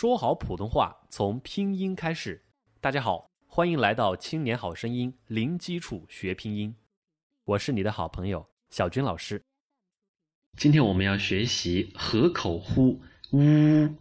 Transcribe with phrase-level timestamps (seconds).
[0.00, 2.42] 说好普通话从拼音开始。
[2.80, 6.74] 大家好，欢迎来到青年好声音零基础学拼音，
[7.44, 9.42] 我是你的好朋友小军老师。
[10.56, 13.02] 今天我们要学习合口呼，
[13.32, 13.94] 呜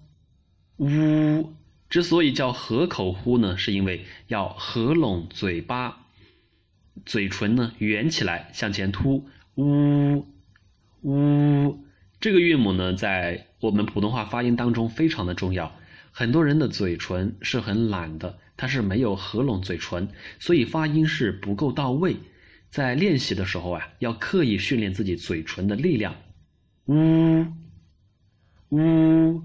[0.78, 1.54] 呜。
[1.90, 6.08] 之所以叫合口呼呢，是因为要合拢嘴巴，
[7.06, 10.26] 嘴唇呢圆起来向前凸，呜
[11.02, 11.84] 呜。
[12.22, 15.76] 这个韵母呢，在我们普通话发音当中非常的重要。
[16.12, 20.10] 很多人的嘴唇是很懒的，他是没有合拢嘴唇，
[20.40, 22.18] 所以发音是不够到位。
[22.70, 26.16] 在练习的时候啊，要刻意训练自己嘴唇的力量。
[26.86, 27.46] 呜
[28.70, 29.42] 呜，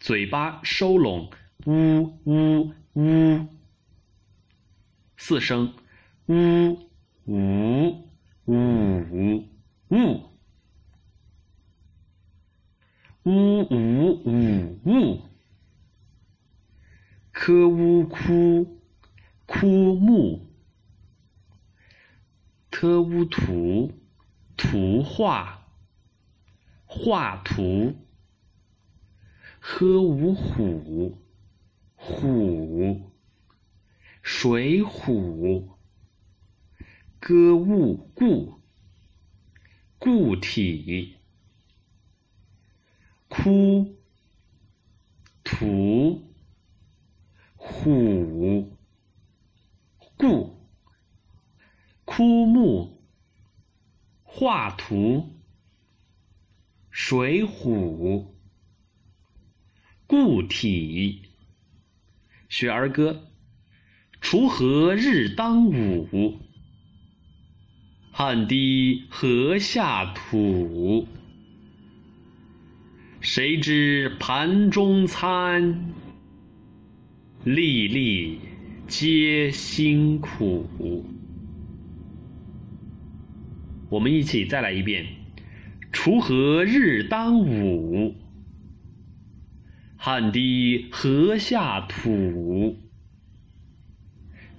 [0.00, 1.30] 嘴巴收拢，
[1.66, 3.46] 呜呜呜，
[5.16, 5.74] 四声，
[6.26, 6.88] 呜
[7.26, 8.08] 呜
[8.44, 9.04] 呜
[9.88, 10.28] 呜。
[13.24, 15.20] 呜呜呜呜，
[17.40, 18.80] 科乌枯，
[19.46, 20.50] 枯木，
[22.68, 23.92] 特乌图，
[24.56, 25.64] 图画，
[26.84, 27.94] 画图，
[29.60, 31.16] 呵五虎，
[31.94, 33.12] 虎，
[34.20, 35.68] 水浒，
[37.20, 38.60] 歌物固，
[40.00, 41.14] 固体。
[43.28, 43.94] 枯
[45.44, 45.66] 土
[47.80, 48.76] 虎
[50.16, 50.58] 故
[52.04, 53.00] 枯木
[54.24, 55.38] 画图
[56.90, 58.26] 水浒
[60.08, 61.22] 固体
[62.48, 63.28] 学儿歌，
[64.20, 66.40] 锄禾日当午，
[68.10, 71.06] 汗滴禾下土。
[73.20, 75.94] 谁知盘中餐，
[77.44, 78.40] 粒粒
[78.88, 81.06] 皆辛苦。
[83.88, 85.06] 我们一起再来一遍：
[85.92, 88.16] 锄禾日当午，
[89.96, 92.76] 汗滴禾下土。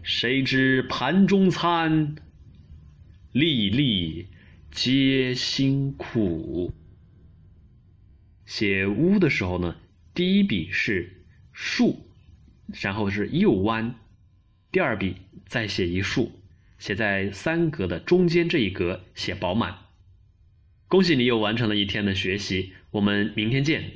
[0.02, 2.16] 谁知盘中餐，
[3.34, 4.28] 粒粒
[4.72, 6.72] 皆辛苦。
[8.46, 9.76] 写“乌”的时候呢，
[10.14, 12.09] 第一笔是竖，
[12.82, 13.96] 然后是右弯，
[14.72, 15.16] 第二笔
[15.46, 16.32] 再写一竖，
[16.78, 19.78] 写在三格的中间这一格写饱满。
[20.88, 23.92] 恭喜你又完成了一天的学习，我们明天见。